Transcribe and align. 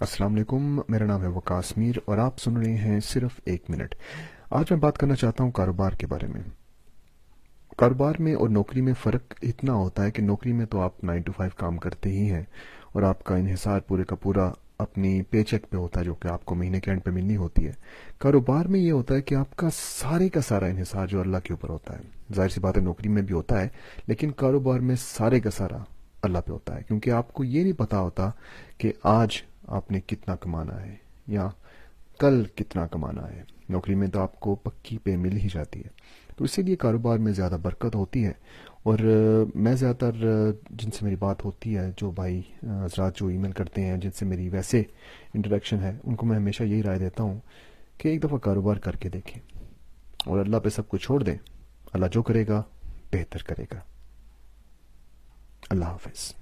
السلام 0.00 0.34
علیکم، 0.34 0.80
میرا 0.88 1.04
نام 1.04 1.22
ہے 1.22 1.26
وکاس 1.26 1.78
میر 1.78 1.98
اور 2.04 2.18
آپ 2.18 2.38
سن 2.38 2.56
رہے 2.56 2.76
ہیں 2.76 3.00
صرف 3.00 3.40
ایک 3.44 3.64
منٹ۔ 3.68 3.94
آج 4.50 4.64
میں 4.70 4.78
بات 4.78 4.98
کرنا 4.98 5.14
چاہتا 5.14 5.44
ہوں 5.44 5.50
کاروبار 5.50 5.90
کے 5.90 6.06
بارے 6.06 6.26
میں۔ 6.26 6.40
کاروبار 7.76 8.12
میں 8.18 8.34
اور 8.34 8.48
نوکری 8.48 8.80
میں 8.80 8.92
فرق 9.02 9.22
اتنا 9.42 9.72
ہوتا 9.72 10.04
ہے 10.04 10.10
کہ 10.10 10.22
نوکری 10.22 10.52
میں 10.52 10.66
تو 10.66 10.80
آپ 10.80 11.04
نائن 11.04 11.22
ٹو 11.22 11.32
فائیو 11.36 11.50
کام 11.56 11.76
کرتے 11.76 12.10
ہی 12.10 12.30
ہیں 12.30 12.42
اور 12.92 13.02
آپ 13.02 13.24
کا 13.24 13.36
انحصار 13.36 13.80
پورے 13.80 14.04
کا 14.04 14.16
پورا 14.16 14.50
اپنی 14.78 15.22
پے 15.22 15.44
چیک 15.44 15.70
پہ 15.70 15.76
ہوتا 15.76 16.00
ہے 16.00 16.04
جو 16.04 16.14
کہ 16.14 16.28
آپ 16.28 16.44
کو 16.44 16.54
مہینے 16.54 16.80
کے 16.80 16.90
اینڈ 16.90 17.04
پہ 17.04 17.10
ملنی 17.10 17.36
ہوتی 17.36 17.66
ہے۔ 17.66 17.72
کاروبار 18.18 18.64
میں 18.64 18.80
یہ 18.80 18.92
ہوتا 18.92 19.14
ہے 19.14 19.22
کہ 19.22 19.34
آپ 19.34 19.56
کا 19.56 19.68
سارے 19.72 20.28
کا 20.28 20.40
سارا 20.40 20.66
انحصار 20.66 21.06
جو 21.06 21.20
اللہ 21.20 21.38
کے 21.44 21.52
اوپر 21.52 21.68
ہوتا 21.68 21.94
ہے، 21.94 22.02
ظاہر 22.34 22.48
سی 22.48 22.60
بات 22.60 22.76
ہے 22.76 22.82
نوکری 22.82 23.08
میں 23.08 23.22
بھی 23.22 23.34
ہوتا 23.34 23.60
ہے، 23.60 23.68
لیکن 24.06 24.30
کاروبار 24.30 24.80
میں 24.80 24.96
سارے 24.98 25.40
کا 25.40 25.50
سارا 25.50 25.78
اللہ 26.22 26.38
پہ 26.46 26.52
ہوتا 26.52 26.76
ہے۔ 26.76 26.82
کیونکہ 26.88 27.10
آپ 27.10 27.32
کو 27.32 27.44
یہ 27.44 27.62
نہیں 27.62 27.72
پتا 27.72 27.98
ہوتا 27.98 28.30
کہ 28.78 28.92
آج 29.02 29.42
آپ 29.70 29.90
نے 29.90 30.00
کتنا 30.00 30.36
کمانا 30.36 30.82
ہے 30.82 30.96
یا 31.26 31.48
کل 32.18 32.44
کتنا 32.54 32.86
کمانا 32.86 33.30
ہے؟ 33.30 33.42
نوکری 33.68 33.94
میں 33.94 34.08
تو 34.08 34.20
آپ 34.20 34.40
کو 34.40 34.54
پکی 34.54 34.98
پہ 34.98 35.16
مل 35.16 35.36
ہی 35.36 35.48
جاتی 35.52 35.80
ہے۔ 35.80 35.88
تو 36.36 36.44
اسی 36.44 36.62
لیے 36.62 36.76
کاروبار 36.76 37.18
میں 37.18 37.32
زیادہ 37.32 37.56
برکت 37.62 37.94
ہوتی 37.94 38.26
ہے۔ 38.26 38.32
اور 38.82 38.98
میں 39.54 39.74
زیادہ 39.74 39.96
تر 39.96 40.12
جن 40.70 40.90
سے 40.90 41.04
میری 41.04 41.16
بات 41.16 41.44
ہوتی 41.44 41.76
ہے، 41.76 41.90
جو 41.96 42.10
بھائی 42.10 42.42
حضرات 42.62 43.16
جو 43.16 43.26
ای 43.26 43.36
میل 43.36 43.52
کرتے 43.52 43.84
ہیں، 43.84 43.96
جن 43.96 44.10
سے 44.10 44.24
میری 44.24 44.48
ویسے 44.48 44.82
انٹریکشن 45.34 45.80
ہے، 45.80 45.98
ان 46.04 46.14
کو 46.14 46.26
میں 46.26 46.36
ہمیشہ 46.36 46.62
یہی 46.62 46.82
رائے 46.82 46.98
دیتا 46.98 47.22
ہوں 47.22 47.40
کہ 47.98 48.08
ایک 48.08 48.24
دفعہ 48.24 48.38
کاروبار 48.38 48.76
کر 48.76 48.96
کے 48.96 49.08
دیکھیں۔ 49.08 49.62
اور 50.26 50.38
اللہ 50.38 50.56
پہ 50.56 50.68
سب 50.68 50.88
کچھ 50.88 51.02
چھوڑ 51.02 51.22
دیں۔ 51.22 51.36
اللہ 51.92 52.06
جو 52.12 52.22
کرے 52.22 52.46
گا، 52.48 52.62
بہتر 53.12 53.42
کرے 53.42 53.64
گا۔ 53.74 53.78
اللہ 55.70 55.84
حافظ۔ 55.84 56.39